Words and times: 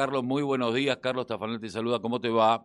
Carlos, 0.00 0.24
muy 0.24 0.42
buenos 0.42 0.74
días. 0.74 0.96
Carlos 0.96 1.26
Tafanel 1.26 1.60
te 1.60 1.68
saluda. 1.68 2.00
¿Cómo 2.00 2.22
te 2.22 2.30
va? 2.30 2.64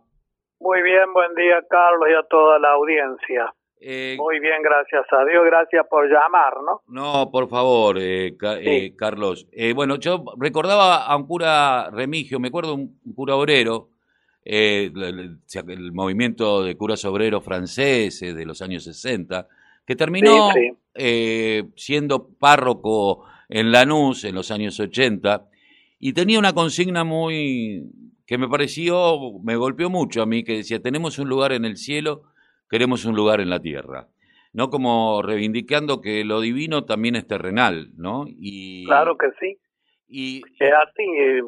Muy 0.58 0.82
bien, 0.82 1.12
buen 1.12 1.34
día, 1.34 1.62
Carlos, 1.68 2.08
y 2.10 2.14
a 2.14 2.22
toda 2.22 2.58
la 2.58 2.70
audiencia. 2.70 3.52
Eh, 3.78 4.16
muy 4.16 4.40
bien, 4.40 4.62
gracias 4.62 5.04
a 5.12 5.22
Dios. 5.26 5.44
Gracias 5.44 5.86
por 5.86 6.10
llamar, 6.10 6.54
¿no? 6.64 6.80
No, 6.88 7.30
por 7.30 7.46
favor, 7.50 7.98
eh, 7.98 8.34
eh 8.40 8.96
Carlos. 8.96 9.46
Eh, 9.52 9.74
bueno, 9.74 9.96
yo 9.96 10.24
recordaba 10.38 11.04
a 11.04 11.14
un 11.14 11.26
cura 11.26 11.90
remigio, 11.90 12.40
me 12.40 12.48
acuerdo 12.48 12.72
un, 12.74 12.98
cura 13.14 13.36
obrero, 13.36 13.90
el, 14.42 15.38
el, 15.68 15.92
movimiento 15.92 16.64
de 16.64 16.74
curas 16.74 17.04
obreros 17.04 17.44
franceses 17.44 18.34
de 18.34 18.46
los 18.46 18.62
años 18.62 18.82
60, 18.84 19.46
que 19.86 19.94
terminó 19.94 20.48
siendo 21.74 22.28
párroco 22.38 23.26
en 23.50 23.70
Lanús 23.70 24.24
en 24.24 24.34
los 24.34 24.50
años 24.50 24.80
80 24.80 25.50
y 25.98 26.12
tenía 26.12 26.38
una 26.38 26.52
consigna 26.52 27.04
muy 27.04 27.90
que 28.26 28.38
me 28.38 28.48
pareció, 28.48 29.18
me 29.44 29.56
golpeó 29.56 29.88
mucho 29.88 30.22
a 30.22 30.26
mí, 30.26 30.42
que 30.42 30.56
decía, 30.56 30.82
tenemos 30.82 31.18
un 31.18 31.28
lugar 31.28 31.52
en 31.52 31.64
el 31.64 31.76
cielo, 31.76 32.22
queremos 32.68 33.04
un 33.04 33.14
lugar 33.14 33.40
en 33.40 33.50
la 33.50 33.60
tierra. 33.60 34.08
¿No? 34.52 34.70
Como 34.70 35.20
reivindicando 35.20 36.00
que 36.00 36.24
lo 36.24 36.40
divino 36.40 36.86
también 36.86 37.14
es 37.14 37.26
terrenal, 37.26 37.90
¿no? 37.98 38.24
Y, 38.26 38.86
claro 38.86 39.18
que 39.18 39.28
sí. 39.38 39.58
Y, 40.08 40.42
es 40.58 40.72
así, 40.72 41.02
eh, 41.02 41.42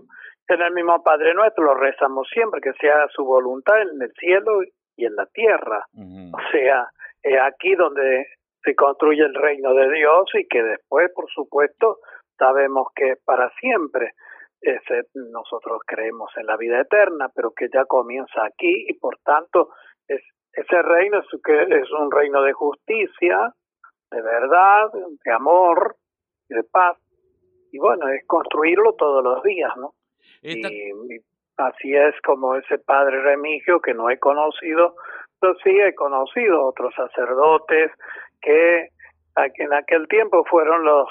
en 0.48 0.62
el 0.62 0.73
mismo 0.74 1.02
Padre 1.02 1.32
Nuestro 1.32 1.65
lo 1.65 1.74
rezamos 1.74 2.28
siempre, 2.30 2.60
que 2.60 2.73
sea 2.80 3.06
su 3.15 3.24
voluntad 3.24 3.80
en 3.80 4.02
el 4.02 4.12
cielo 4.18 4.60
y 4.96 5.06
en 5.06 5.16
la 5.16 5.24
tierra. 5.26 5.87
O 5.95 6.38
sea, 6.52 6.88
es 7.23 7.38
aquí 7.40 7.74
donde 7.76 8.26
se 8.62 8.74
construye 8.74 9.23
el 9.23 9.34
reino 9.34 9.73
de 9.73 9.90
Dios 9.90 10.24
y 10.34 10.46
que 10.46 10.62
después, 10.62 11.10
por 11.15 11.30
supuesto, 11.30 11.98
sabemos 12.38 12.88
que 12.95 13.15
para 13.24 13.51
siempre. 13.60 14.12
Ese, 14.60 15.04
nosotros 15.14 15.80
creemos 15.86 16.30
en 16.36 16.46
la 16.46 16.56
vida 16.56 16.80
eterna, 16.80 17.30
pero 17.34 17.52
que 17.52 17.68
ya 17.72 17.84
comienza 17.84 18.44
aquí 18.44 18.86
y 18.88 18.94
por 18.94 19.16
tanto 19.18 19.70
es, 20.09 20.20
ese 20.52 20.82
reino 20.82 21.20
es, 21.20 21.26
que 21.45 21.62
es 21.62 21.90
un 21.92 22.10
reino 22.10 22.42
de 22.42 22.52
justicia, 22.52 23.54
de 24.10 24.23
verdad, 24.23 24.90
de 25.24 25.32
amor, 25.32 25.96
de 26.48 26.65
paz. 26.65 26.96
Y 27.70 27.78
bueno, 27.78 28.09
es 28.09 28.26
construirlo 28.26 28.95
todos 28.95 29.23
los 29.23 29.42
días, 29.42 29.70
¿no? 29.76 29.95
Y, 30.42 30.62
así 31.56 31.95
es 31.95 32.15
como 32.22 32.54
ese 32.54 32.78
padre 32.78 33.20
Remigio 33.20 33.80
que 33.80 33.95
no 33.95 34.10
he 34.10 34.18
conocido, 34.18 34.95
pero 35.40 35.54
sí 35.62 35.70
he 35.70 35.95
conocido 35.95 36.65
otros 36.65 36.95
sacerdotes 36.95 37.90
que 38.40 38.88
en 39.37 39.72
aquel 39.72 40.09
tiempo 40.09 40.45
fueron 40.45 40.84
los 40.84 41.09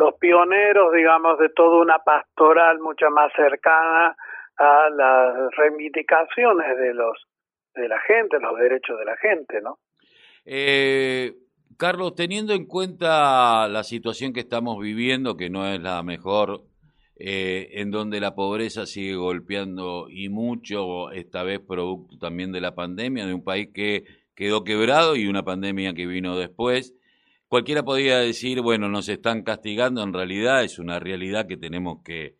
los 0.00 0.14
pioneros, 0.14 0.94
digamos, 0.94 1.38
de 1.38 1.50
toda 1.50 1.82
una 1.82 1.98
pastoral 1.98 2.80
mucho 2.80 3.10
más 3.10 3.30
cercana 3.36 4.16
a 4.56 4.88
las 4.90 5.54
reivindicaciones 5.56 6.78
de 6.78 6.94
los 6.94 7.18
de 7.74 7.86
la 7.86 8.00
gente, 8.00 8.40
los 8.40 8.58
derechos 8.58 8.98
de 8.98 9.04
la 9.04 9.16
gente, 9.18 9.60
¿no? 9.60 9.78
Eh, 10.44 11.34
Carlos, 11.76 12.14
teniendo 12.14 12.54
en 12.54 12.66
cuenta 12.66 13.68
la 13.68 13.84
situación 13.84 14.32
que 14.32 14.40
estamos 14.40 14.80
viviendo, 14.80 15.36
que 15.36 15.50
no 15.50 15.66
es 15.66 15.80
la 15.80 16.02
mejor, 16.02 16.62
eh, 17.16 17.68
en 17.74 17.90
donde 17.90 18.20
la 18.20 18.34
pobreza 18.34 18.86
sigue 18.86 19.14
golpeando 19.14 20.08
y 20.08 20.30
mucho, 20.30 21.12
esta 21.12 21.42
vez 21.42 21.60
producto 21.60 22.18
también 22.18 22.50
de 22.52 22.62
la 22.62 22.74
pandemia, 22.74 23.26
de 23.26 23.34
un 23.34 23.44
país 23.44 23.68
que 23.72 24.04
quedó 24.34 24.64
quebrado 24.64 25.14
y 25.14 25.28
una 25.28 25.44
pandemia 25.44 25.92
que 25.92 26.06
vino 26.06 26.36
después, 26.38 26.94
cualquiera 27.50 27.82
podría 27.82 28.20
decir, 28.20 28.60
bueno, 28.60 28.88
nos 28.88 29.08
están 29.08 29.42
castigando, 29.42 30.04
en 30.04 30.12
realidad 30.12 30.62
es 30.62 30.78
una 30.78 31.00
realidad 31.00 31.48
que 31.48 31.56
tenemos 31.56 31.98
que, 32.04 32.38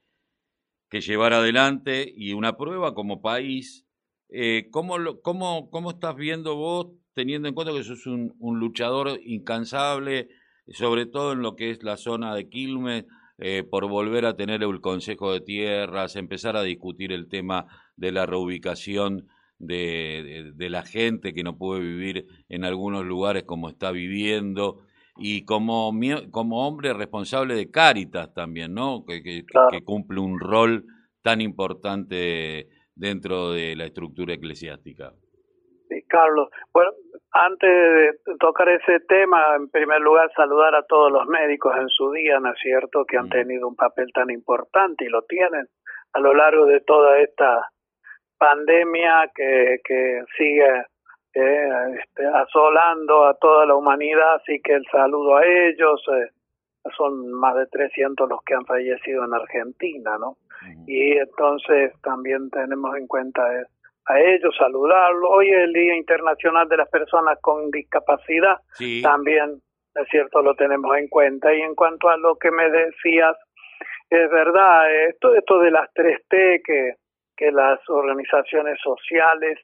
llevar 0.93 1.33
adelante 1.33 2.13
y 2.17 2.33
una 2.33 2.57
prueba 2.57 2.95
como 2.95 3.21
país. 3.21 3.87
Eh, 4.29 4.69
¿cómo, 4.71 4.97
cómo, 5.23 5.69
¿Cómo 5.71 5.91
estás 5.91 6.15
viendo 6.15 6.55
vos, 6.55 6.89
teniendo 7.13 7.49
en 7.49 7.55
cuenta 7.55 7.73
que 7.73 7.83
sos 7.83 8.07
un, 8.07 8.37
un 8.39 8.61
luchador 8.61 9.19
incansable, 9.25 10.29
sobre 10.69 11.07
todo 11.07 11.33
en 11.33 11.43
lo 11.43 11.57
que 11.57 11.71
es 11.71 11.83
la 11.83 11.97
zona 11.97 12.33
de 12.35 12.49
Quilmes, 12.49 13.05
eh, 13.39 13.65
por 13.69 13.89
volver 13.89 14.27
a 14.27 14.37
tener 14.37 14.63
el 14.63 14.81
Consejo 14.81 15.33
de 15.33 15.41
Tierras, 15.41 16.15
empezar 16.15 16.57
a 16.57 16.63
discutir 16.63 17.11
el 17.11 17.29
tema 17.29 17.67
de 17.97 18.13
la 18.13 18.27
reubicación 18.27 19.27
de, 19.59 20.53
la 20.57 20.83
gente 20.83 21.33
que 21.35 21.43
no 21.43 21.57
puede 21.57 21.81
vivir 21.81 22.27
en 22.49 22.65
algunos 22.65 23.05
lugares 23.05 23.45
como 23.45 23.69
está 23.69 23.91
viviendo, 23.91 24.85
y 25.21 25.45
como, 25.45 25.93
como 26.31 26.67
hombre 26.67 26.95
responsable 26.95 27.55
de 27.55 27.71
Cáritas 27.71 28.33
también, 28.35 28.75
¿no? 28.75 29.05
Que, 29.07 29.23
que, 29.23 29.85
cumple 29.85 30.21
un 30.21 30.41
rol 30.41 30.85
tan 31.23 31.41
importante 31.41 32.69
dentro 32.95 33.53
de 33.53 33.77
la 33.77 33.85
estructura 33.85 34.35
eclesiástica. 34.35 35.13
Sí, 35.89 36.03
Carlos. 36.09 36.49
Bueno, 36.73 36.91
antes 37.33 37.71
de 37.71 38.37
tocar 38.39 38.69
ese 38.71 39.01
tema, 39.01 39.57
en 39.57 39.69
primer 39.71 40.01
lugar 40.01 40.31
saludar 40.35 40.75
a 40.75 40.85
todos 40.85 41.13
los 41.13 41.27
médicos 41.27 41.75
en 41.77 41.89
su 41.89 42.11
día, 42.13 42.41
¿no 42.41 42.53
es 42.53 42.59
cierto?, 42.63 43.05
que 43.05 43.19
han 43.19 43.27
mm. 43.27 43.31
tenido 43.31 43.69
un 43.69 43.77
papel 43.77 44.07
tan 44.15 44.31
importante 44.31 45.05
y 45.05 45.09
lo 45.09 45.23
tienen 45.23 45.67
a 46.13 46.21
lo 46.21 46.35
largo 46.35 46.67
de 46.67 46.81
toda 46.81 47.19
esta 47.19 47.69
pandemia 48.39 49.31
que, 49.35 49.81
que 49.85 50.23
sigue 50.37 50.85
eh, 51.35 51.69
este, 52.01 52.27
asolando 52.27 53.25
a 53.25 53.35
toda 53.35 53.67
la 53.67 53.75
humanidad, 53.75 54.35
así 54.37 54.61
que 54.61 54.75
el 54.75 54.85
saludo 54.91 55.37
a 55.37 55.45
ellos. 55.45 56.03
Eh, 56.13 56.31
son 56.97 57.31
más 57.33 57.55
de 57.57 57.67
300 57.67 58.29
los 58.29 58.43
que 58.43 58.55
han 58.55 58.65
fallecido 58.65 59.25
en 59.25 59.35
Argentina, 59.35 60.17
¿no? 60.19 60.37
Y 60.87 61.13
entonces 61.13 61.93
también 62.03 62.51
tenemos 62.51 62.97
en 62.97 63.07
cuenta 63.07 63.43
eh, 63.55 63.65
a 64.07 64.21
ellos, 64.21 64.55
saludarlos. 64.59 65.31
Hoy 65.31 65.51
es 65.51 65.59
el 65.59 65.73
Día 65.73 65.97
Internacional 65.97 66.69
de 66.69 66.79
las 66.79 66.89
Personas 66.89 67.39
con 67.41 67.71
Discapacidad, 67.71 68.59
también, 69.03 69.61
es 69.95 70.09
cierto, 70.11 70.43
lo 70.43 70.55
tenemos 70.55 70.97
en 70.97 71.09
cuenta. 71.09 71.55
Y 71.55 71.61
en 71.61 71.75
cuanto 71.75 72.09
a 72.09 72.17
lo 72.17 72.37
que 72.37 72.51
me 72.51 72.71
decías, 72.71 73.37
es 74.09 74.31
verdad, 74.31 74.93
esto, 75.09 75.35
esto 75.35 75.59
de 75.61 75.71
las 75.71 75.89
3T 75.95 76.63
que, 76.65 76.95
que 77.37 77.53
las 77.53 77.79
organizaciones 77.89 78.79
sociales 78.83 79.59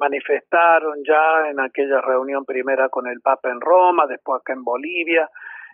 manifestaron 0.00 1.02
ya 1.06 1.48
en 1.50 1.60
aquella 1.60 2.00
reunión 2.00 2.44
primera 2.44 2.88
con 2.88 3.06
el 3.06 3.20
Papa 3.20 3.50
en 3.50 3.60
Roma, 3.60 4.06
después 4.06 4.40
acá 4.40 4.54
en 4.54 4.64
Bolivia. 4.64 5.28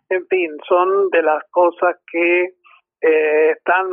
En 0.09 0.27
fin, 0.27 0.57
son 0.69 1.09
de 1.11 1.23
las 1.23 1.43
cosas 1.51 1.97
que 2.11 2.55
eh, 3.01 3.51
están 3.51 3.87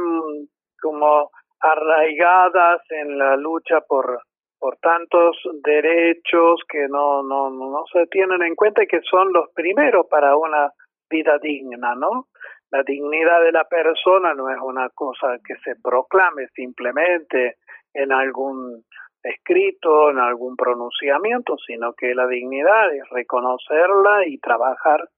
como 0.82 1.30
arraigadas 1.60 2.82
en 2.90 3.18
la 3.18 3.38
lucha 3.38 3.82
por 3.82 4.22
por 4.60 4.78
tantos 4.78 5.36
derechos 5.62 6.62
que 6.70 6.88
no, 6.88 7.22
no, 7.22 7.50
no 7.50 7.84
se 7.92 8.08
tienen 8.08 8.42
en 8.44 8.56
cuenta 8.56 8.82
y 8.82 8.88
que 8.88 9.02
son 9.02 9.34
los 9.34 9.50
primeros 9.54 10.08
para 10.10 10.38
una 10.38 10.72
vida 11.10 11.38
digna, 11.40 11.96
¿no? 11.96 12.28
La 12.72 12.82
dignidad 12.84 13.42
de 13.42 13.52
la 13.52 13.66
persona 13.66 14.34
no 14.34 14.50
es 14.50 14.58
una 14.62 14.88
cosa 14.96 15.38
que 15.46 15.56
se 15.66 15.76
proclame 15.84 16.48
simplemente 16.56 17.58
en 17.94 18.14
algún 18.14 18.86
escrito, 19.24 20.10
en 20.10 20.20
algún 20.20 20.56
pronunciamiento, 20.56 21.56
sino 21.66 21.94
que 21.94 22.14
la 22.14 22.28
dignidad 22.28 22.94
es 22.94 23.10
reconocerla 23.10 24.28
y 24.28 24.38
trabajar 24.38 25.10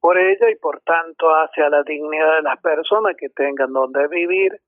por 0.00 0.18
ella 0.18 0.50
y 0.50 0.56
por 0.56 0.80
tanto 0.80 1.28
hacia 1.30 1.70
la 1.70 1.84
dignidad 1.84 2.36
de 2.36 2.42
las 2.42 2.60
personas 2.60 3.16
que 3.16 3.28
tengan 3.28 3.72
donde 3.72 4.08
vivir, 4.08 4.60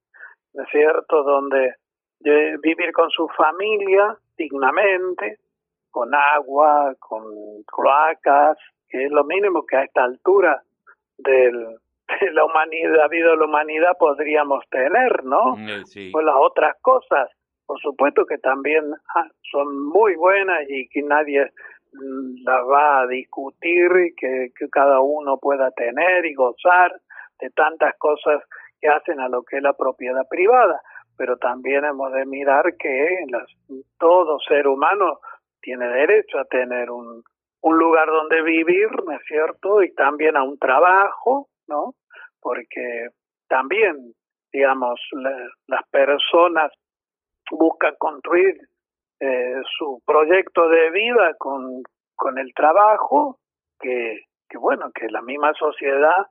¿no 0.55 0.63
es 0.63 0.69
cierto?, 0.71 1.25
donde 1.25 1.75
eh, 2.25 2.57
vivir 2.63 2.93
con 2.93 3.11
su 3.11 3.29
familia 3.37 4.17
dignamente, 4.37 5.39
con 5.91 6.15
agua, 6.15 6.95
con 7.01 7.25
cloacas, 7.65 8.57
que 8.89 9.07
es 9.07 9.11
lo 9.11 9.25
mínimo 9.25 9.67
que 9.67 9.77
a 9.77 9.85
esta 9.85 10.05
altura 10.05 10.63
del, 11.19 11.79
de 12.21 12.33
la 12.33 12.45
humanidad, 12.45 12.97
la 12.97 13.09
vida 13.09 13.31
de 13.31 13.37
la 13.37 13.45
humanidad 13.45 13.97
podríamos 13.99 14.65
tener, 14.71 15.25
¿no? 15.25 15.57
Mm, 15.57 15.85
sí. 15.85 16.11
Pues 16.13 16.25
las 16.25 16.37
otras 16.39 16.77
cosas 16.81 17.29
por 17.67 17.81
supuesto 17.81 18.27
que 18.27 18.39
también 18.39 18.85
ah, 19.15 19.29
son 19.51 19.89
muy 19.89 20.15
buenas 20.17 20.61
y 20.69 20.89
que 20.89 21.03
nadie 21.03 21.51
mm, 21.93 22.45
las 22.45 22.63
va 22.67 23.01
a 23.01 23.07
discutir 23.07 23.91
y 24.07 24.15
que, 24.15 24.51
cada 24.71 25.01
uno 25.01 25.39
pueda 25.39 25.71
tener 25.73 26.27
y 26.27 26.35
gozar 26.35 26.93
de 27.41 27.51
tantas 27.51 27.95
cosas 27.99 28.43
que 28.81 28.89
hacen 28.89 29.21
a 29.21 29.29
lo 29.29 29.43
que 29.43 29.59
es 29.59 29.63
la 29.63 29.73
propiedad 29.73 30.27
privada, 30.29 30.81
pero 31.17 31.37
también 31.37 31.85
hemos 31.85 32.13
de 32.13 32.27
mirar 32.27 32.77
que 32.77 33.25
las, 33.29 33.47
todo 33.99 34.39
ser 34.41 34.67
humano 34.67 35.21
tiene 35.61 35.87
derecho 35.89 36.39
a 36.39 36.45
tener 36.45 36.91
un, 36.91 37.23
un 37.63 37.79
lugar 37.79 38.09
donde 38.09 38.43
vivir, 38.43 38.89
¿no 39.07 39.13
es 39.13 39.23
cierto? 39.27 39.83
Y 39.83 39.95
también 39.95 40.37
a 40.37 40.43
un 40.43 40.59
trabajo, 40.59 41.49
¿no? 41.67 41.95
Porque 42.41 43.09
también, 43.49 44.13
digamos, 44.53 45.01
las 45.67 45.89
personas 45.91 46.71
busca 47.57 47.95
construir 47.97 48.57
eh, 49.21 49.63
su 49.79 50.03
proyecto 50.05 50.69
de 50.69 50.91
vida 50.91 51.35
con, 51.39 51.83
con 52.15 52.39
el 52.39 52.53
trabajo 52.55 53.39
que, 53.81 54.21
que, 54.49 54.59
bueno, 54.59 54.91
que 54.93 55.09
la 55.09 55.23
misma 55.23 55.53
sociedad 55.55 56.27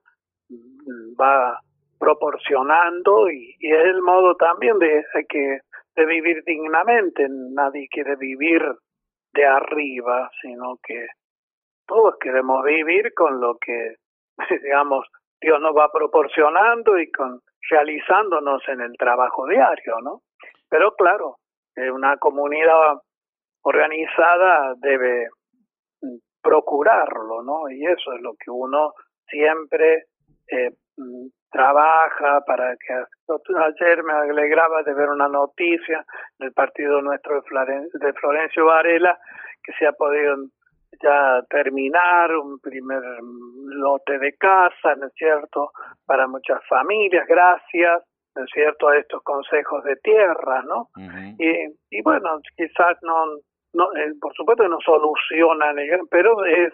va, 1.19 1.59
proporcionando 1.99 3.29
y, 3.29 3.55
es 3.61 3.85
el 3.85 4.01
modo 4.01 4.35
también 4.35 4.77
de, 4.79 5.05
que, 5.29 5.59
de 5.95 6.05
vivir 6.05 6.43
dignamente. 6.45 7.27
Nadie 7.29 7.87
quiere 7.89 8.15
vivir 8.17 8.61
de 9.33 9.45
arriba, 9.45 10.29
sino 10.41 10.77
que 10.83 11.07
todos 11.87 12.15
queremos 12.19 12.63
vivir 12.65 13.13
con 13.13 13.39
lo 13.39 13.57
que, 13.57 13.95
digamos, 14.63 15.07
Dios 15.39 15.59
nos 15.61 15.75
va 15.75 15.91
proporcionando 15.91 16.99
y 16.99 17.11
con 17.11 17.41
realizándonos 17.69 18.61
en 18.67 18.81
el 18.81 18.97
trabajo 18.97 19.47
diario, 19.47 20.01
¿no? 20.01 20.21
Pero 20.73 20.95
claro, 20.95 21.37
una 21.93 22.17
comunidad 22.17 22.97
organizada 23.61 24.73
debe 24.77 25.29
procurarlo, 26.41 27.43
¿no? 27.43 27.69
Y 27.69 27.85
eso 27.85 28.11
es 28.13 28.21
lo 28.21 28.33
que 28.33 28.49
uno 28.49 28.93
siempre 29.27 30.05
eh, 30.47 30.71
trabaja 31.51 32.41
para 32.47 32.75
que 32.77 32.91
ayer 32.91 34.03
me 34.03 34.13
alegraba 34.13 34.81
de 34.81 34.95
ver 34.95 35.09
una 35.09 35.27
noticia 35.27 36.03
del 36.39 36.51
partido 36.53 37.03
nuestro 37.03 37.35
de, 37.35 38.13
Florencio 38.13 38.65
Varela 38.65 39.19
que 39.63 39.73
se 39.73 39.85
ha 39.85 39.91
podido 39.91 40.37
ya 41.03 41.43
terminar 41.51 42.35
un 42.35 42.59
primer 42.59 43.03
lote 43.21 44.17
de 44.17 44.35
casa, 44.37 44.95
¿no 44.97 45.05
es 45.05 45.13
cierto?, 45.13 45.71
para 46.07 46.25
muchas 46.25 46.65
familias, 46.67 47.27
gracias, 47.27 48.01
¿no 48.35 48.43
es 48.43 48.49
cierto?, 48.53 48.89
a 48.89 48.97
estos 48.97 49.21
consejos 49.23 49.83
de 49.83 49.95
tierra, 49.97 50.63
¿no? 50.63 50.89
y, 51.39 51.97
y 51.97 52.01
bueno, 52.01 52.39
quizás 52.55 52.97
no, 53.01 53.25
no 53.73 53.85
eh, 53.95 54.13
por 54.19 54.33
supuesto 54.33 54.67
no 54.67 54.79
solucionan, 54.85 55.75
pero 56.09 56.45
es 56.45 56.73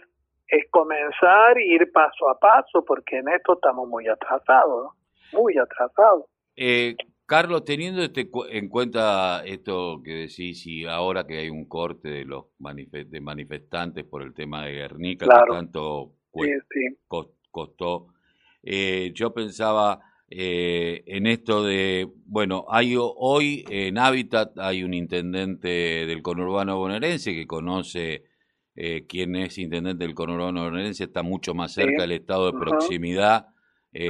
es 0.49 0.65
comenzar 0.71 1.59
ir 1.59 1.91
paso 1.91 2.29
a 2.29 2.37
paso, 2.39 2.83
porque 2.85 3.17
en 3.17 3.29
esto 3.29 3.53
estamos 3.53 3.87
muy 3.87 4.07
atrasados, 4.07 4.93
muy 5.31 5.57
atrasados. 5.57 6.25
Eh, 6.55 6.95
Carlos, 7.25 7.63
teniendo 7.63 8.01
este, 8.01 8.29
en 8.49 8.69
cuenta 8.69 9.43
esto 9.45 10.01
que 10.03 10.27
decís 10.27 10.65
y 10.65 10.85
ahora 10.85 11.27
que 11.27 11.37
hay 11.37 11.49
un 11.49 11.67
corte 11.67 12.09
de 12.09 12.25
los 12.25 12.45
de 12.57 13.21
manifestantes 13.21 14.03
por 14.05 14.23
el 14.23 14.33
tema 14.33 14.65
de 14.65 14.73
Guernica, 14.73 15.27
que 15.27 15.53
tanto 15.53 16.13
costó, 17.51 18.07
eh, 18.63 19.11
yo 19.13 19.31
pensaba 19.31 19.99
eh, 20.31 21.03
en 21.07 21.27
esto 21.27 21.63
de, 21.63 22.07
bueno, 22.25 22.65
hay 22.69 22.95
hoy 22.97 23.65
en 23.69 23.97
Hábitat 23.97 24.57
hay 24.59 24.83
un 24.83 24.93
intendente 24.93 25.69
del 26.05 26.21
conurbano 26.21 26.77
bonaerense 26.77 27.33
que 27.33 27.47
conoce 27.47 28.23
eh, 28.75 29.05
quien 29.07 29.35
es 29.35 29.57
intendente 29.57 30.05
del 30.05 30.15
conurbano 30.15 30.63
bonaerense 30.63 31.05
está 31.05 31.23
mucho 31.23 31.53
más 31.53 31.73
cerca 31.73 32.03
del 32.03 32.13
estado 32.13 32.51
de 32.51 32.59
proximidad, 32.59 33.47
eh, 33.91 34.09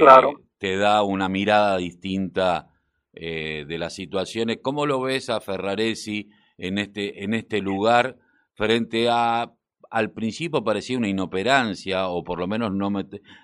te 0.58 0.76
da 0.76 1.02
una 1.02 1.28
mirada 1.28 1.78
distinta 1.78 2.68
eh, 3.12 3.64
de 3.66 3.78
las 3.78 3.94
situaciones. 3.94 4.58
¿Cómo 4.62 4.86
lo 4.86 5.00
ves 5.00 5.30
a 5.30 5.40
Ferraresi 5.40 6.30
en 6.58 6.78
este, 6.78 7.24
en 7.24 7.34
este 7.34 7.60
lugar 7.60 8.18
frente 8.52 9.08
a 9.10 9.52
al 9.90 10.12
principio 10.12 10.62
parecía 10.62 10.98
una 10.98 11.08
inoperancia 11.08 12.08
o 12.08 12.22
por 12.22 12.38
lo 12.38 12.46
menos 12.46 12.72
no, 12.72 12.90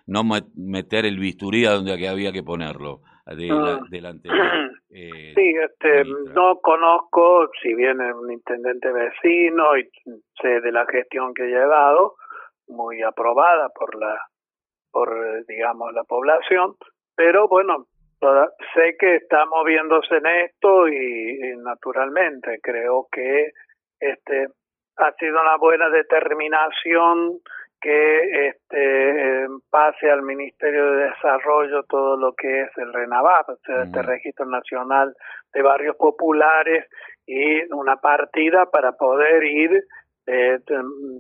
no 0.07 0.25
meter 0.55 1.05
el 1.05 1.19
bisturí 1.19 1.67
a 1.67 1.73
donde 1.73 2.09
había 2.09 2.33
que 2.33 2.43
ponerlo 2.43 3.03
de 3.27 4.01
la, 4.01 4.13
mm. 4.13 4.21
Eh, 4.99 5.35
sí, 5.35 5.53
este, 5.63 6.05
no 6.05 6.59
conozco, 6.61 7.51
si 7.61 7.75
bien 7.75 8.01
es 8.01 8.15
un 8.15 8.33
intendente 8.33 8.91
vecino 8.91 9.77
y 9.77 9.91
sé 10.41 10.61
de 10.63 10.73
la 10.73 10.87
gestión 10.87 11.35
que 11.35 11.43
he 11.43 11.49
llevado, 11.49 12.15
muy 12.69 13.03
aprobada 13.03 13.69
por 13.79 13.95
la, 13.99 14.19
por 14.91 15.45
digamos 15.47 15.93
la 15.93 16.05
población, 16.05 16.77
pero 17.15 17.47
bueno, 17.47 17.89
sé 18.75 18.97
que 18.99 19.17
está 19.17 19.45
moviéndose 19.47 20.17
en 20.17 20.27
esto 20.27 20.89
y, 20.89 21.57
naturalmente 21.59 22.59
creo 22.63 23.09
que 23.11 23.51
este 24.01 24.49
ha 24.99 25.13
sido 25.13 25.41
una 25.41 25.57
buena 25.57 25.89
determinación 25.91 27.39
que 27.81 28.49
este, 28.49 29.47
pase 29.71 30.11
al 30.11 30.23
Ministerio 30.23 30.93
de 30.93 31.05
Desarrollo 31.09 31.83
todo 31.85 32.17
lo 32.17 32.33
que 32.35 32.63
es 32.63 32.71
el 32.79 32.93
RENAVAP, 32.93 33.49
o 33.51 33.57
sea, 33.65 33.83
este 33.83 34.03
Registro 34.03 34.47
Nacional 34.47 35.15
de 35.53 35.63
Barrios 35.63 35.97
Populares, 35.97 36.87
y 37.27 37.63
una 37.73 37.97
partida 37.97 38.67
para 38.67 38.93
poder 38.93 39.45
ir 39.45 39.85
eh, 40.27 40.59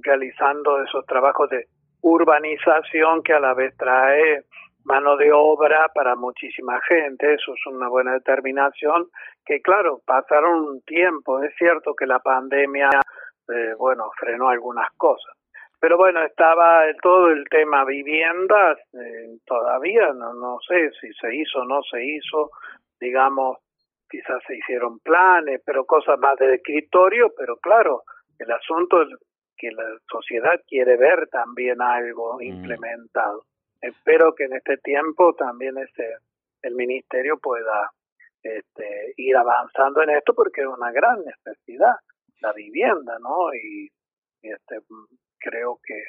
realizando 0.02 0.82
esos 0.82 1.05
trabajos 1.06 1.50
de 1.50 1.67
urbanización 2.00 3.23
que 3.23 3.34
a 3.34 3.40
la 3.40 3.55
vez 3.55 3.76
trae 3.76 4.44
mano 4.84 5.17
de 5.17 5.32
obra 5.32 5.90
para 5.94 6.14
muchísima 6.14 6.81
gente, 6.88 7.34
eso 7.34 7.55
es 7.55 7.67
una 7.67 7.88
buena 7.88 8.12
determinación, 8.12 9.08
que 9.44 9.61
claro, 9.61 10.00
pasaron 10.06 10.61
un 10.61 10.81
tiempo, 10.82 11.43
es 11.43 11.52
cierto 11.56 11.94
que 11.94 12.06
la 12.06 12.20
pandemia, 12.20 12.90
eh, 13.48 13.75
bueno, 13.78 14.10
frenó 14.19 14.48
algunas 14.48 14.90
cosas, 14.96 15.34
pero 15.81 15.96
bueno, 15.96 16.22
estaba 16.25 16.84
todo 17.02 17.28
el 17.28 17.44
tema 17.48 17.84
viviendas, 17.84 18.78
eh, 18.94 19.38
todavía 19.46 20.12
no, 20.12 20.34
no 20.34 20.58
sé 20.66 20.90
si 21.00 21.12
se 21.14 21.34
hizo 21.34 21.60
o 21.60 21.64
no 21.64 21.82
se 21.82 22.04
hizo, 22.04 22.50
digamos, 22.98 23.58
quizás 24.08 24.43
se 24.46 24.56
hicieron 24.56 24.98
planes, 25.00 25.60
pero 25.64 25.84
cosas 25.84 26.19
más 26.19 26.37
de 26.38 26.54
escritorio, 26.54 27.32
pero 27.37 27.56
claro, 27.56 28.02
el 28.38 28.50
asunto 28.50 29.02
es 29.02 29.08
que 29.56 29.70
la 29.72 29.84
sociedad 30.10 30.60
quiere 30.66 30.96
ver 30.96 31.28
también 31.28 31.81
algo 31.81 32.38
mm. 32.38 32.42
implementado. 32.42 33.44
Espero 33.81 34.34
que 34.34 34.44
en 34.44 34.54
este 34.54 34.78
tiempo 34.78 35.34
también 35.34 35.76
este, 35.78 36.16
el 36.62 36.75
ministerio 36.75 37.38
pueda 37.38 37.90
este, 38.42 39.14
ir 39.16 39.37
avanzando 39.37 40.02
en 40.02 40.10
esto 40.10 40.34
porque 40.34 40.62
es 40.62 40.66
una 40.66 40.92
gran 40.92 41.22
necesidad, 41.25 41.96
la 42.46 42.52
vivienda, 42.52 43.19
¿no? 43.19 43.52
Y, 43.54 43.90
y 44.43 44.50
este, 44.50 44.78
creo 45.38 45.78
que, 45.84 46.04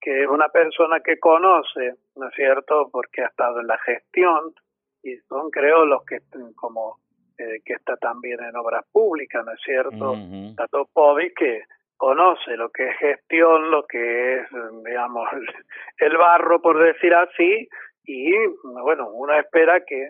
que 0.00 0.22
es 0.22 0.28
una 0.28 0.48
persona 0.48 1.00
que 1.00 1.18
conoce, 1.18 1.94
¿no 2.16 2.28
es 2.28 2.34
cierto?, 2.34 2.88
porque 2.90 3.22
ha 3.22 3.26
estado 3.26 3.60
en 3.60 3.66
la 3.66 3.78
gestión 3.78 4.54
y 5.02 5.16
son, 5.28 5.50
creo, 5.50 5.84
los 5.84 6.04
que 6.04 6.18
como 6.56 6.98
eh, 7.38 7.60
que 7.64 7.74
está 7.74 7.96
también 7.96 8.42
en 8.42 8.56
obras 8.56 8.84
públicas, 8.90 9.44
¿no 9.44 9.52
es 9.52 9.60
cierto? 9.64 10.14
Tato 10.56 10.88
Povi, 10.92 11.32
que 11.34 11.62
conoce 11.96 12.56
lo 12.56 12.70
que 12.70 12.88
es 12.88 12.96
gestión, 12.98 13.70
lo 13.70 13.86
que 13.86 14.38
es, 14.38 14.48
digamos, 14.84 15.28
el 15.98 16.16
barro, 16.16 16.60
por 16.60 16.78
decir 16.78 17.14
así, 17.14 17.68
y 18.04 18.32
bueno, 18.62 19.10
uno 19.10 19.34
espera 19.34 19.84
que 19.84 20.08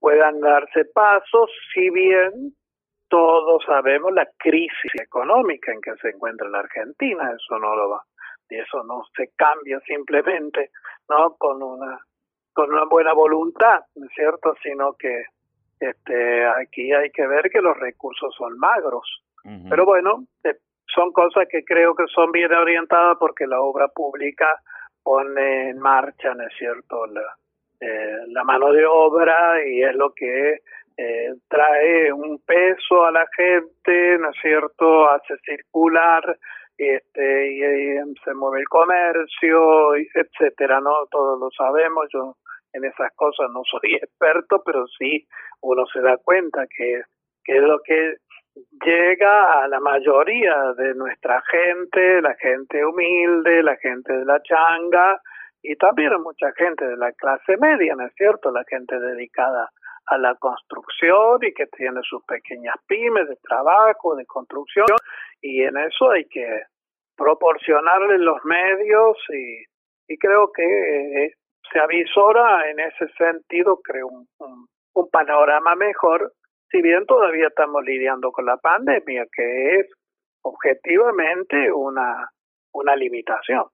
puedan 0.00 0.40
darse 0.40 0.84
pasos, 0.86 1.50
si 1.72 1.88
bien 1.90 2.54
todos 3.12 3.62
sabemos 3.66 4.10
la 4.14 4.26
crisis 4.38 4.94
económica 4.94 5.70
en 5.70 5.82
que 5.82 5.94
se 6.00 6.08
encuentra 6.08 6.48
la 6.48 6.60
Argentina, 6.60 7.30
eso 7.30 7.58
no 7.58 7.76
lo 7.76 7.90
va, 7.90 8.02
y 8.48 8.56
eso 8.56 8.82
no 8.84 9.02
se 9.14 9.32
cambia 9.36 9.78
simplemente, 9.80 10.70
¿no? 11.10 11.34
Con 11.36 11.62
una 11.62 11.98
con 12.54 12.72
una 12.72 12.86
buena 12.86 13.12
voluntad, 13.12 13.80
¿no 13.96 14.06
es 14.06 14.12
cierto? 14.14 14.54
Sino 14.62 14.94
que 14.94 15.24
este 15.78 16.46
aquí 16.46 16.90
hay 16.94 17.10
que 17.10 17.26
ver 17.26 17.50
que 17.50 17.60
los 17.60 17.76
recursos 17.78 18.34
son 18.34 18.58
magros. 18.58 19.06
Pero 19.68 19.84
bueno, 19.84 20.24
eh, 20.44 20.56
son 20.94 21.12
cosas 21.12 21.48
que 21.50 21.64
creo 21.64 21.94
que 21.94 22.04
son 22.06 22.32
bien 22.32 22.52
orientadas 22.54 23.18
porque 23.18 23.46
la 23.46 23.60
obra 23.60 23.88
pública 23.88 24.48
pone 25.02 25.68
en 25.70 25.80
marcha, 25.80 26.32
¿no 26.32 26.46
es 26.46 26.54
cierto?, 26.56 27.06
la, 27.06 27.36
eh, 27.80 28.18
la 28.28 28.44
mano 28.44 28.72
de 28.72 28.86
obra 28.86 29.66
y 29.66 29.82
es 29.82 29.94
lo 29.96 30.14
que 30.14 30.60
eh, 30.96 31.34
trae 31.48 32.12
un 32.12 32.38
peso 32.44 33.04
a 33.04 33.10
la 33.10 33.26
gente, 33.36 34.18
¿no 34.18 34.30
es 34.30 34.36
cierto? 34.40 35.08
Hace 35.08 35.36
circular, 35.44 36.36
este, 36.76 37.52
y, 37.52 38.14
se 38.24 38.34
mueve 38.34 38.60
el 38.60 38.68
comercio, 38.68 39.94
etcétera, 39.94 40.80
¿no? 40.80 41.06
Todos 41.10 41.38
lo 41.38 41.50
sabemos, 41.50 42.06
yo 42.12 42.36
en 42.72 42.84
esas 42.84 43.12
cosas 43.14 43.50
no 43.52 43.62
soy 43.64 43.94
experto, 44.02 44.62
pero 44.64 44.86
sí 44.98 45.26
uno 45.60 45.84
se 45.92 46.00
da 46.00 46.16
cuenta 46.18 46.66
que, 46.66 47.02
que 47.44 47.56
es 47.56 47.62
lo 47.62 47.80
que 47.80 48.16
llega 48.84 49.62
a 49.62 49.68
la 49.68 49.80
mayoría 49.80 50.72
de 50.76 50.94
nuestra 50.94 51.42
gente, 51.50 52.20
la 52.20 52.34
gente 52.34 52.84
humilde, 52.84 53.62
la 53.62 53.76
gente 53.76 54.12
de 54.12 54.24
la 54.24 54.42
changa, 54.42 55.20
y 55.62 55.76
también 55.76 56.20
mucha 56.22 56.52
gente 56.56 56.86
de 56.86 56.96
la 56.96 57.12
clase 57.12 57.56
media, 57.58 57.94
¿no 57.94 58.06
es 58.06 58.12
cierto? 58.16 58.50
La 58.50 58.64
gente 58.64 58.98
dedicada 58.98 59.70
a 60.12 60.18
la 60.18 60.34
construcción 60.36 61.38
y 61.42 61.52
que 61.52 61.66
tiene 61.66 62.00
sus 62.02 62.22
pequeñas 62.24 62.76
pymes 62.86 63.28
de 63.28 63.36
trabajo, 63.36 64.14
de 64.16 64.26
construcción, 64.26 64.86
y 65.40 65.62
en 65.62 65.76
eso 65.76 66.10
hay 66.10 66.24
que 66.26 66.62
proporcionarle 67.16 68.18
los 68.18 68.44
medios 68.44 69.16
y, 69.30 69.64
y 70.12 70.18
creo 70.18 70.50
que 70.52 71.24
eh, 71.24 71.34
se 71.72 71.78
avisora 71.78 72.70
en 72.70 72.80
ese 72.80 73.08
sentido, 73.16 73.80
creo, 73.82 74.08
un, 74.08 74.28
un, 74.94 75.10
panorama 75.10 75.74
mejor, 75.74 76.32
si 76.70 76.82
bien 76.82 77.06
todavía 77.06 77.48
estamos 77.48 77.84
lidiando 77.84 78.30
con 78.32 78.46
la 78.46 78.56
pandemia, 78.56 79.26
que 79.34 79.76
es 79.76 79.86
objetivamente 80.42 81.72
una, 81.72 82.30
una 82.72 82.96
limitación. 82.96 83.64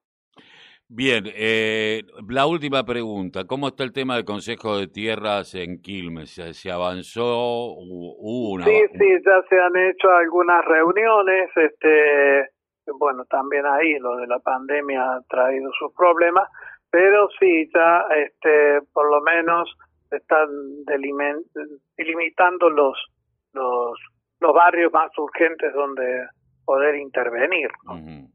Bien, 0.91 1.23
eh, 1.27 2.01
la 2.27 2.47
última 2.47 2.83
pregunta. 2.83 3.45
¿Cómo 3.45 3.67
está 3.67 3.83
el 3.83 3.93
tema 3.93 4.15
del 4.15 4.25
Consejo 4.25 4.75
de 4.75 4.87
Tierras 4.87 5.53
en 5.53 5.79
Quilmes? 5.83 6.31
¿Se, 6.31 6.71
avanzó? 6.71 7.75
¿Hubo 7.77 8.53
una... 8.53 8.65
Sí, 8.65 8.81
sí, 8.93 9.07
ya 9.23 9.39
se 9.47 9.59
han 9.59 9.77
hecho 9.77 10.09
algunas 10.09 10.65
reuniones. 10.65 11.51
Este, 11.55 12.49
bueno, 12.97 13.23
también 13.25 13.67
ahí 13.67 13.99
lo 13.99 14.15
de 14.15 14.25
la 14.25 14.39
pandemia 14.39 15.03
ha 15.03 15.21
traído 15.29 15.69
sus 15.77 15.93
problemas, 15.93 16.49
pero 16.89 17.29
sí, 17.39 17.69
ya 17.71 18.05
este, 18.15 18.81
por 18.91 19.11
lo 19.11 19.21
menos 19.21 19.71
están 20.09 20.49
delimitando 21.97 22.67
los, 22.71 22.97
los, 23.53 23.91
los 24.39 24.53
barrios 24.53 24.91
más 24.91 25.15
urgentes 25.19 25.71
donde 25.71 26.25
poder 26.69 26.97
intervenir. 26.97 27.71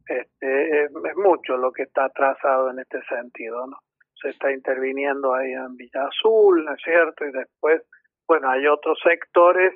este, 0.08 0.84
es, 0.84 0.90
mucho 1.16 1.56
lo 1.56 1.70
que 1.70 1.84
está 1.84 2.06
atrasado 2.06 2.68
en 2.70 2.80
este 2.80 3.00
sentido. 3.04 3.64
¿no? 3.64 3.78
Se 4.20 4.30
está 4.30 4.50
interviniendo 4.50 5.32
ahí 5.32 5.52
en 5.52 5.76
Villa 5.76 6.08
Azul, 6.08 6.64
¿no 6.64 6.74
es 6.74 6.82
cierto? 6.82 7.24
Y 7.24 7.30
después, 7.30 7.82
bueno, 8.26 8.50
hay 8.50 8.66
otros 8.66 8.98
sectores 9.04 9.72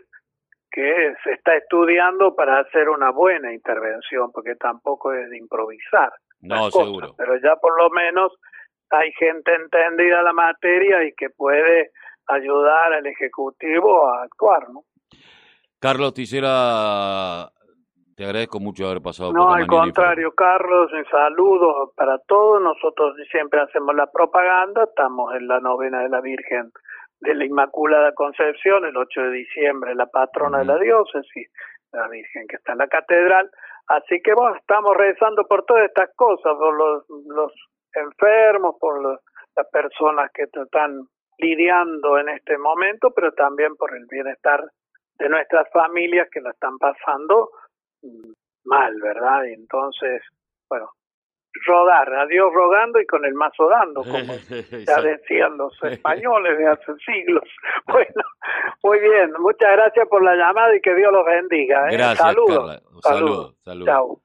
que 0.72 1.14
se 1.22 1.34
está 1.34 1.54
estudiando 1.54 2.34
para 2.34 2.58
hacer 2.58 2.88
una 2.88 3.12
buena 3.12 3.52
intervención, 3.52 4.32
porque 4.32 4.56
tampoco 4.56 5.12
es 5.12 5.30
de 5.30 5.38
improvisar. 5.38 6.10
No, 6.40 6.68
seguro. 6.72 7.14
Pero 7.16 7.40
ya 7.40 7.54
por 7.62 7.80
lo 7.80 7.90
menos 7.90 8.32
hay 8.90 9.12
gente 9.12 9.54
entendida 9.54 10.20
la 10.24 10.32
materia 10.32 11.04
y 11.04 11.12
que 11.12 11.30
puede 11.30 11.92
ayudar 12.26 12.92
al 12.92 13.06
Ejecutivo 13.06 14.08
a 14.08 14.24
actuar, 14.24 14.68
¿no? 14.70 14.82
Carlos, 15.78 16.12
quisiera 16.12 17.52
te 18.18 18.24
agradezco 18.24 18.58
mucho 18.58 18.88
haber 18.88 19.00
pasado 19.00 19.32
no, 19.32 19.52
al 19.52 19.68
contrario, 19.68 20.32
Carlos, 20.32 20.92
un 20.92 21.04
saludo 21.04 21.92
para 21.94 22.18
todos. 22.26 22.60
Nosotros 22.60 23.14
siempre 23.30 23.60
hacemos 23.60 23.94
la 23.94 24.10
propaganda. 24.10 24.82
Estamos 24.82 25.32
en 25.36 25.46
la 25.46 25.60
novena 25.60 26.00
de 26.00 26.08
la 26.08 26.20
Virgen 26.20 26.72
de 27.20 27.34
la 27.36 27.44
Inmaculada 27.44 28.12
Concepción, 28.14 28.84
el 28.86 28.96
8 28.96 29.20
de 29.20 29.30
diciembre, 29.30 29.94
la 29.94 30.06
patrona 30.06 30.58
de 30.58 30.64
la 30.64 30.78
diócesis, 30.78 31.48
la 31.92 32.08
Virgen 32.08 32.48
que 32.48 32.56
está 32.56 32.72
en 32.72 32.78
la 32.78 32.88
catedral. 32.88 33.48
Así 33.86 34.20
que 34.20 34.34
bueno, 34.34 34.56
estamos 34.56 34.96
rezando 34.96 35.46
por 35.46 35.64
todas 35.64 35.84
estas 35.84 36.10
cosas, 36.16 36.56
por 36.58 36.76
los, 36.76 37.04
los 37.26 37.52
enfermos, 37.94 38.74
por 38.80 39.00
las 39.00 39.66
personas 39.70 40.32
que 40.32 40.42
están 40.42 41.02
lidiando 41.38 42.18
en 42.18 42.30
este 42.30 42.58
momento, 42.58 43.12
pero 43.14 43.30
también 43.30 43.76
por 43.76 43.94
el 43.94 44.06
bienestar 44.10 44.64
de 45.20 45.28
nuestras 45.28 45.70
familias 45.70 46.26
que 46.32 46.40
la 46.40 46.50
están 46.50 46.78
pasando 46.78 47.50
mal, 48.64 48.94
¿verdad? 49.00 49.44
Y 49.44 49.54
entonces, 49.54 50.22
bueno, 50.68 50.90
rodar, 51.66 52.12
a 52.14 52.26
Dios 52.26 52.52
rogando 52.52 53.00
y 53.00 53.06
con 53.06 53.24
el 53.24 53.34
mazo 53.34 53.68
dando, 53.68 54.02
como 54.02 54.34
ya 54.86 55.00
decían 55.02 55.56
los 55.56 55.72
españoles 55.82 56.58
de 56.58 56.66
hace 56.66 56.92
siglos. 57.04 57.44
Bueno, 57.86 58.22
muy 58.82 58.98
bien, 58.98 59.32
muchas 59.38 59.72
gracias 59.72 60.06
por 60.08 60.22
la 60.22 60.34
llamada 60.34 60.76
y 60.76 60.80
que 60.80 60.94
Dios 60.94 61.10
los 61.10 61.24
bendiga. 61.24 61.88
¿eh? 61.88 61.92
Gracias, 61.92 62.18
saludos. 62.18 62.82
Saludos. 63.02 63.56
Saludos. 63.64 63.86
Chao. 63.86 64.20